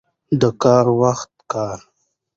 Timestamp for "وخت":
1.01-1.31